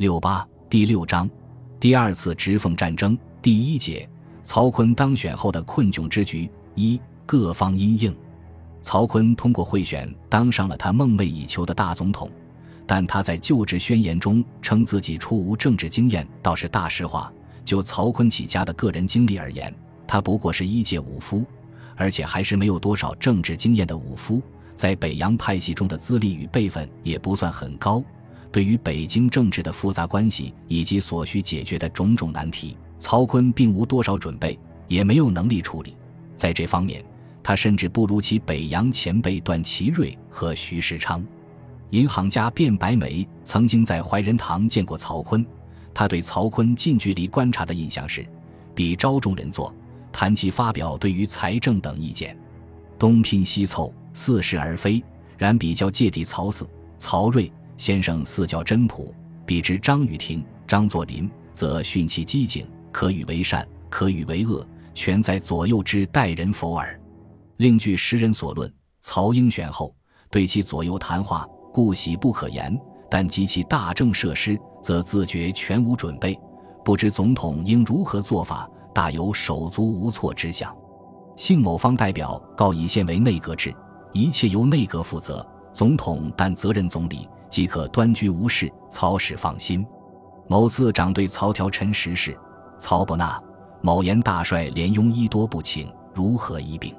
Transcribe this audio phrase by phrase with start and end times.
[0.00, 1.28] 六八第六章，
[1.78, 4.08] 第二次直奉战争第一节，
[4.42, 8.16] 曹锟当选后的困窘之局一各方因应。
[8.80, 12.30] 曹锟通过贿选当上了他梦寐以求的大总统，
[12.86, 17.30] 但他在就职宣言中称自己初无政治经验，倒是大实话。
[17.62, 19.70] 就曹锟起家的个人经历而言，
[20.06, 21.44] 他不过是一介武夫，
[21.94, 24.40] 而且还是没有多少政治经验的武夫，
[24.74, 28.02] 在北洋派系中的资历与辈分也不算很高。
[28.52, 35.96] 对于北京政治的复杂关系以及所需解决的种种难题，曹锟并无多少准备，也没有能力处理。
[36.36, 37.04] 在这方面，
[37.42, 41.24] 他甚至不如其北洋前辈段祺瑞和徐世昌。
[41.90, 45.44] 银行家卞白眉曾经在怀仁堂见过曹锟，
[45.92, 48.26] 他对曹锟近距离观察的印象是，
[48.74, 49.74] 比招众人坐，
[50.12, 52.36] 谈其发表对于财政等意见，
[52.98, 55.02] 东拼西凑，似是而非。
[55.38, 57.50] 然比较芥蒂曹四、曹睿。
[57.80, 59.10] 先生似较真朴，
[59.46, 67.00] 比之张雨婷、张作霖，则训其机警，可与为善，可与为恶，全在左右之待人否耳。
[67.56, 69.94] 另据时人所论，曹英选后
[70.30, 72.70] 对其左右谈话，故喜不可言；
[73.10, 76.38] 但及其大政设施，则自觉全无准备，
[76.84, 80.70] 不知总统应如何做法，大有手足无措之象。
[81.34, 83.74] 幸某方代表告以现为内阁制，
[84.12, 87.28] 一切由内阁负责，总统但责任总理。
[87.50, 89.84] 即可端居无事，曹使放心。
[90.46, 92.38] 某次长对曹条陈时事，
[92.78, 93.42] 曹不纳。
[93.82, 96.94] 某言大帅连庸医多不请，如何医病？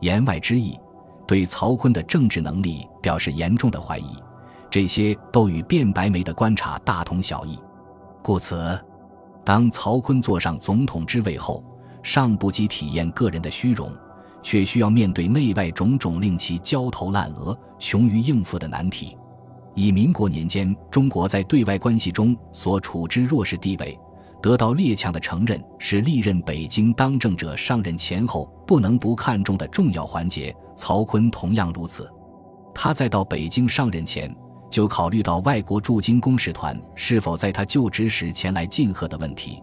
[0.00, 0.78] 言外之意，
[1.26, 4.22] 对曹锟的政治能力表示严重的怀疑。
[4.70, 7.58] 这些都与卞白眉的观察大同小异。
[8.22, 8.78] 故此，
[9.42, 11.64] 当曹锟坐上总统之位后，
[12.02, 13.90] 尚不及体验个人的虚荣，
[14.42, 19.16] 却需要面对内外种种令其焦头烂额、穷于应付的难题。
[19.74, 23.96] 以民国年间中国在对外关系中所处之弱势地位，
[24.42, 30.54] 得到列强的承认，是历任北京当政者上任前后不能不看重的重要环节。
[30.74, 32.10] 曹锟同样如此。
[32.74, 34.34] 他在到北京上任前，
[34.70, 39.62] 就考虑到外国驻京公使团是否在他就职时前来进贺的问题，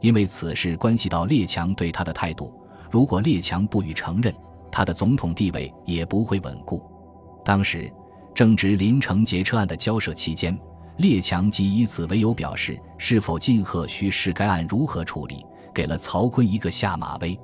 [0.00, 2.52] 因为此事关系到列强对他的态度。
[2.94, 4.32] 如果列强不予承认，
[4.70, 6.80] 他的总统地位也不会稳固。
[7.44, 7.92] 当时。
[8.32, 10.58] 正值林城劫车案的交涉期间，
[10.96, 17.38] 列强即以此为由表示是否进贺需视该案如何处理，给了曹锟一个下马威。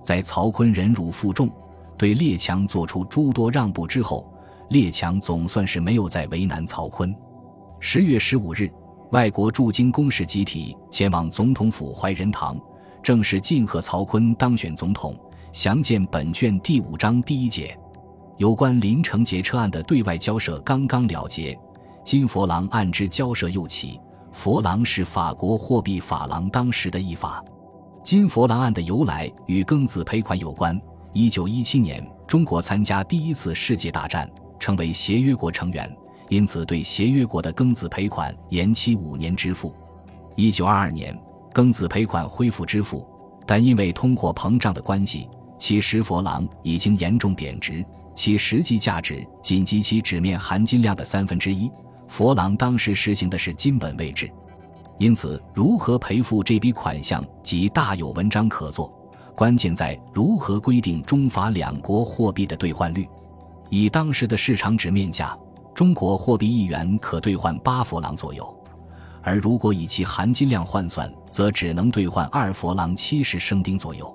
[0.00, 1.50] 在曹锟忍辱负重，
[1.96, 4.32] 对列强做出诸多让步之后，
[4.70, 7.12] 列强总算是没有再为难曹锟。
[7.80, 8.70] 十月十五日，
[9.10, 12.56] 外国驻京公使集体前往总统府怀仁堂，
[13.02, 15.14] 正是晋贺曹锟当选总统。
[15.52, 17.76] 详见本卷第五章第一节。
[18.36, 21.58] 有关林承杰车案的对外交涉刚刚了结，
[22.04, 23.98] 金佛郎案之交涉又起。
[24.30, 27.42] 佛郎是法国货币法郎当时的译法。
[28.04, 30.80] 金佛郎案的由来与庚子赔款有关。
[31.12, 34.30] 一九一七年，中国参加第一次世界大战，
[34.60, 35.90] 成为协约国成员，
[36.28, 39.74] 因此对协约国的庚子赔款延期五年支付。
[40.36, 41.18] 一九二二年，
[41.52, 43.06] 庚子赔款恢复支付，
[43.46, 45.28] 但因为通货膨胀的关系，
[45.58, 47.84] 其十佛郎已经严重贬值。
[48.14, 51.70] 其实际价值仅及其纸面含金量的三分之一。
[52.08, 54.28] 佛郎当时实行的是金本位制，
[54.98, 58.92] 因此如何赔付这笔款项即大有文章可做。
[59.36, 63.06] 关键在如何规定中法两国货币的兑换率。
[63.70, 65.38] 以当时的市场纸面价，
[65.72, 68.42] 中国货币一元可兑换八佛郎左右；
[69.22, 74.14] 而如果以其含金量换算，则只能兑换二佛郎七十生丁左右。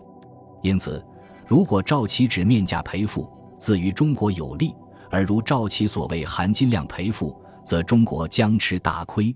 [0.62, 1.03] 因此，
[1.47, 3.29] 如果照其纸面价赔付，
[3.59, 4.74] 自于中国有利，
[5.09, 9.35] 而如照其所谓含金量赔付，则中国将吃大亏。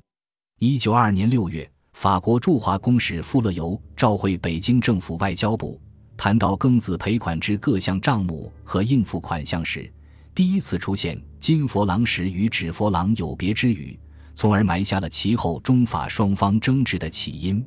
[0.59, 5.79] 一九二年六月，法国驻华公使富勒尤召会北京政府外交部，
[6.15, 9.91] 谈到庚子赔款之各项账目和应付款项时，
[10.33, 13.99] 第一次出现“金佛郎时与纸佛郎有别”之语，
[14.37, 17.65] 从而埋下了其后中法双方争执的起因。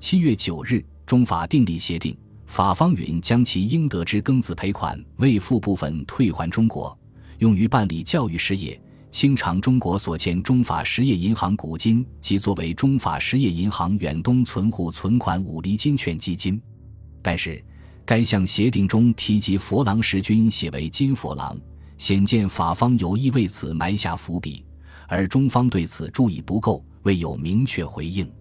[0.00, 2.18] 七月九日，中法订立协定。
[2.46, 6.98] 法方允将其应得之庚子赔款未付部分退还中国，
[7.38, 8.76] 用于办理教育事业，
[9.12, 16.60] 清偿中国所欠中法实业银行股金及作为中法实业银行远东存户存款五厘金券基金。
[17.22, 17.64] 但是，
[18.04, 21.56] 该项协定中提及佛郎时均写为金佛郎，
[21.98, 24.64] 显见法方有意为此埋下伏笔，
[25.10, 28.32] 而中方对此注意不够，未有明确回应。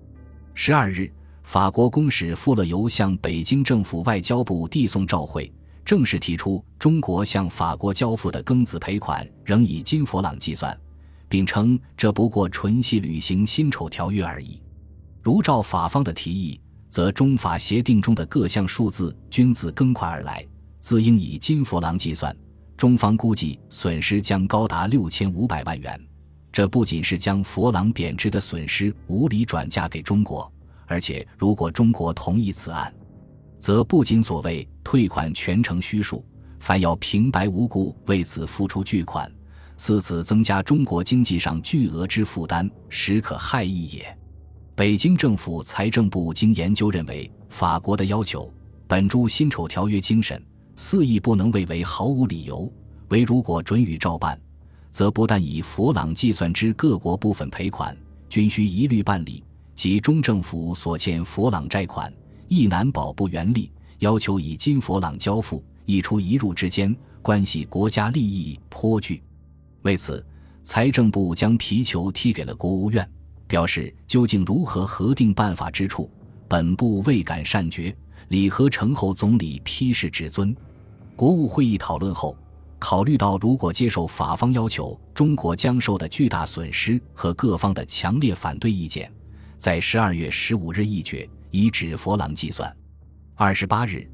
[0.53, 1.11] 十二日。
[1.41, 5.51] 法国公使富勒尤向北京政府外交部递送照会，
[5.83, 10.79] 正式提出中国向法国交付的庚子赔款仍以金佛郎计算，
[11.27, 14.61] 并称这不过纯系履行辛丑条约而已。
[15.23, 20.45] 如照法方的提议，则中法协定中的各项数字均自庚款而来，
[20.79, 22.35] 自应以金佛郎计算。
[22.77, 25.99] 中方估计损失将高达六千五百万元，
[26.51, 30.51] 这不仅是将佛郎贬值的损失无理转嫁给中国，
[30.87, 32.93] 而且如果中国同意此案，
[33.59, 36.25] 则不仅所谓退款全程虚数，
[36.59, 39.31] 反要平白无故为此付出巨款，
[39.77, 44.17] 似此增加中国经济上巨额之负担，实可害义也。
[44.75, 48.51] 北京政府财政部经研究认为，法国的要求
[48.87, 50.41] 本著辛丑条约精神。
[50.81, 52.71] 肆意不能为为毫无理由，
[53.09, 54.39] 唯如果准予照办，
[54.91, 57.95] 则不但以佛朗计算之各国部分赔款，
[58.29, 59.43] 均需一律办理；
[59.75, 62.11] 即中政府所欠佛朗债款，
[62.47, 69.21] 亦难保不原利，要求以金佛朗交付，一出一入之间，关系国家利益颇巨。
[69.83, 70.25] 为此，
[70.63, 73.09] 财政部将皮球踢给了国务院，
[73.47, 76.09] 表示究竟如何核定办法之处，
[76.47, 77.95] 本部未敢善决。
[78.27, 80.55] 李和成后总理批示至尊。
[81.15, 82.37] 国务会议讨论后，
[82.79, 89.11] 考虑到如果接受法方要求，中国将受的巨大损失和各方的强烈反对意见，
[89.57, 92.73] 在十二月十五日议决，以指佛郎计算。
[93.35, 94.09] 二十八日，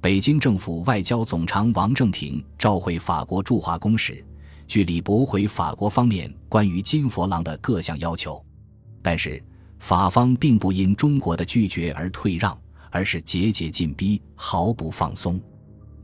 [0.00, 4.24] 北京政府外交总长王正廷召回法国驻华公使，
[4.66, 8.42] 据理驳回法国方面关于金佛郎的各项要求。
[9.02, 9.42] 但是，
[9.78, 12.56] 法方并不因中国的拒绝而退让，
[12.90, 15.40] 而是节节进逼，毫不放松。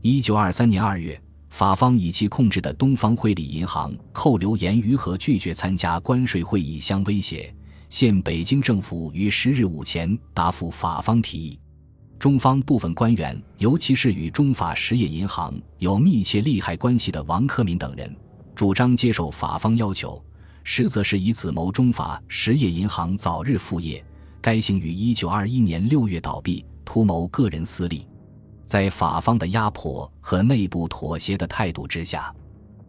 [0.01, 1.19] 一九二三年二月，
[1.57, 7.51] 法方以其控制的东方汇理银行扣留严于和拒绝参加关税会议相威胁，
[7.89, 11.59] 现北京政府于十日午前答复法方提议。
[12.19, 18.15] 中方部分官员，尤其是与中法实业银行有密切利害关系的王克敏等人，
[18.53, 20.23] 主张接受法方要求，
[20.63, 24.05] 实则是以此谋中法实业银行早日复业。
[24.39, 28.05] 该行于一九二一年六月倒闭，图谋个人私利。
[28.67, 32.35] 在法方的压迫和内部妥协的态度之下，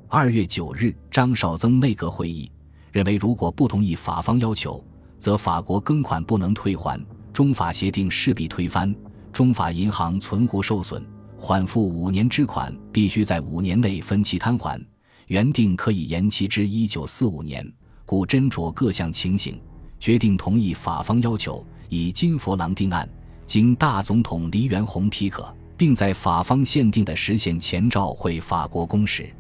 [0.09, 2.51] 二月九日，张绍曾内阁会议
[2.91, 4.85] 认为，如果不同意法方要求，
[5.21, 7.01] 则法国庚款不能退还，
[7.33, 8.93] 中法协定势必推翻，
[9.33, 11.01] 中法银行存户受损，
[11.39, 14.85] 缓付五年之款必须在五年内分期摊还，
[15.29, 17.65] 原定可以延期至一九四五年，
[18.05, 19.63] 故斟酌各项情形，
[20.01, 23.09] 决定同意法方要求，以金佛郎定案，
[23.47, 25.55] 经大总统黎元洪批可。
[25.79, 29.33] 并在法方限定的时限前召回法国公使。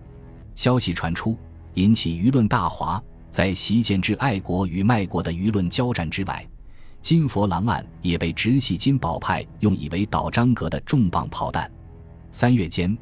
[0.55, 1.37] 消息传出，
[1.75, 3.03] 引起舆论大哗。
[3.31, 6.49] 在习建之爱国与卖国的舆论交战之外，
[7.03, 11.71] 金佛郎案也被直系金宝派用以为倒张阁的重磅炮弹。
[12.33, 12.97] 三月间，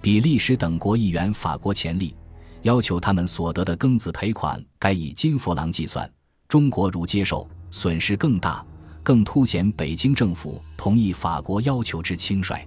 [0.00, 2.16] 比利时等国议员法国前例，
[2.62, 6.10] 要求他们所得的庚子赔款该以金佛郎计算。
[6.48, 8.64] 中国如接受，损失更大，
[9.02, 12.66] 更凸显北京政府同意法国要求之轻率。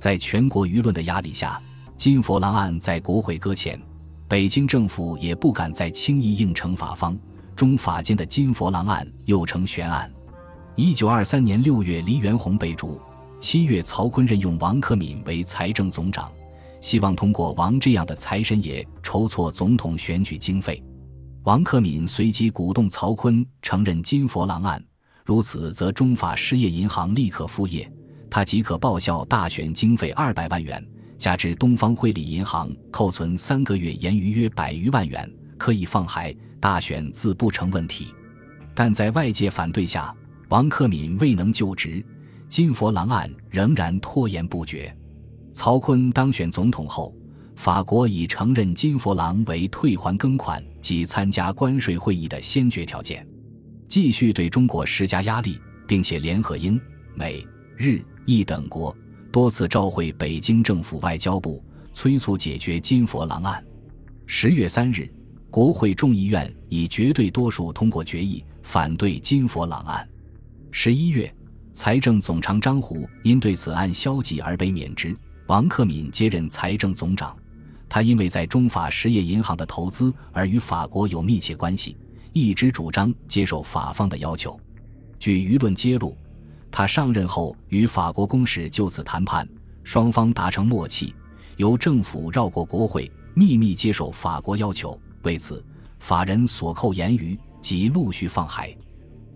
[0.00, 1.60] 在全国舆论的压力下，
[1.94, 3.78] 金佛郎案在国会搁浅，
[4.26, 7.16] 北京政府也不敢再轻易应承法方。
[7.54, 10.10] 中法间的金佛郎案又成悬案。
[10.74, 12.98] 一九二三年六月，黎元洪被逐；
[13.38, 16.32] 七月，曹锟任用王克敏为财政总长，
[16.80, 20.82] 希望通过王这样的财神爷筹措总统选举经费。
[21.42, 24.82] 王克敏随即鼓动曹锟承认金佛郎案，
[25.26, 27.92] 如此则中法失业银行立刻复业。
[28.30, 30.82] 他即可报销大选经费二百万元，
[31.18, 38.14] 加之东方汇理银行扣存三个月盈余约百余万元，可以放海，大选自不成问题。
[38.72, 40.14] 但在外界反对下，
[40.48, 42.04] 王克敏未能就职，
[42.48, 44.96] 金佛郎案仍然拖延不决。
[45.52, 47.12] 曹锟当选总统后，
[47.56, 53.26] 法国已承认金佛郎为退还庚款及参加关税会议的先决条件，
[53.88, 56.80] 继续对中国施加压力，并且联合英
[57.14, 57.44] 美
[57.80, 58.04] 日。
[58.26, 58.96] 意等国
[59.32, 61.60] 多次召回北京政府外交部，
[61.92, 63.64] 催促解决金佛郎案。
[64.24, 65.10] 十月三日，
[65.50, 70.08] 国会众议院以绝对多数通过决议，反对金佛郎案。
[70.70, 71.34] 十一月，
[71.72, 75.16] 财政总长张虎因对此案消极而被免职，
[75.48, 77.36] 王克敏接任财政总长。
[77.88, 81.96] 他因为在中法实业银行的投资而与法国有密切关系，
[82.32, 84.60] 一直主张接受法方的要求。
[85.18, 86.16] 据舆论揭露。
[86.70, 89.48] 他上任后与法国公使就此谈判，
[89.82, 91.14] 双方达成默契，
[91.56, 94.98] 由政府绕过国会，秘密接受法国要求。
[95.22, 95.62] 为此，
[95.98, 98.74] 法人所扣言语即陆续放海。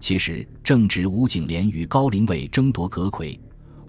[0.00, 3.38] 其实，正值吴景莲与高林伟争夺阁魁，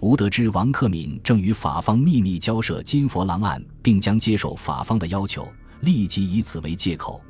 [0.00, 5.46] 吴得知王克敏正与法方秘密交涉金佛郎案，并将接受法方的要求，
[5.80, 7.20] 立即以此为借口，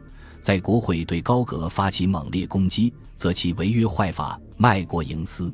[0.41, 5.53] 在国会对高阁发起猛烈攻击，则其违约坏法，卖国营私。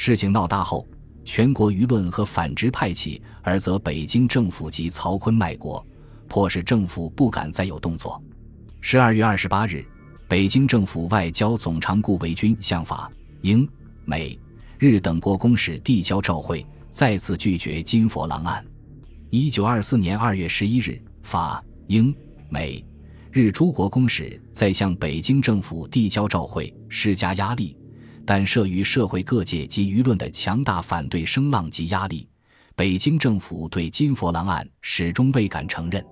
[0.00, 0.86] 事情闹大后，
[1.24, 5.84] 全国舆论和反直派起，而则北京政府及曹锟卖国，
[6.28, 8.22] 迫使政府不敢再有动作。
[8.80, 9.84] 十二月二十八日，
[10.28, 13.68] 北京政府外交总长顾维钧向法、英、
[14.04, 14.38] 美、
[14.78, 18.64] 日等国公使递交照会，再次拒绝金佛郎案。
[19.30, 22.14] 一九二四年二月十一日，法、英、
[22.48, 22.84] 美。
[23.32, 27.76] 日诸国公使在向北京政府递交照会，施加压力，
[28.30, 32.28] 但慑于社会各界及舆论的强大反对声浪及压力，
[32.76, 36.04] 北京政府对金佛郎案始终未敢承认。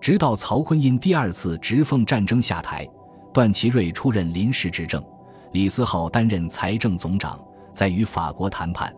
[0.00, 2.88] 直到曹锟因第二次直奉战争下台，
[3.34, 5.04] 段祺瑞出任临时执政，
[5.52, 7.38] 李思浩担任财政总长，
[7.74, 8.90] 在与法国谈判，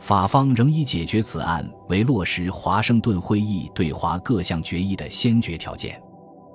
[0.00, 6.00] 法方仍以解决此案为落实华盛顿会议对华各项决议的先决条件。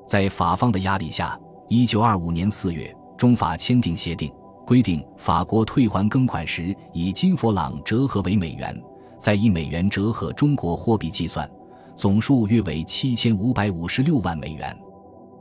[0.08, 4.34] 在法方的压力下，一九二五年四月，中法签订协定，
[4.66, 8.76] 规定法国退还庚款时以金佛郎折合为美元，
[9.20, 11.50] 再以美元折合中国货币计算，
[11.96, 14.76] 总数约为七千五百五十六万美元。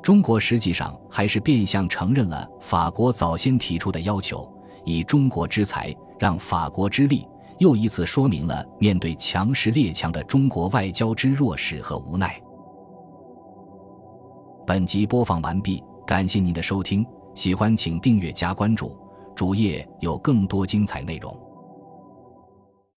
[0.02, 4.46] 中国实际上还是变相承认了法国早先提出的要求，
[4.84, 7.26] 以中国之财让法国之力，
[7.58, 12.38] 又一次说明了面对强势列强的中国外交之弱势和无奈。
[14.66, 17.04] 本集播放完毕，感谢您的收听，
[17.34, 18.94] 喜欢请订阅加关注，
[19.34, 21.43] 主页有更多精彩内容。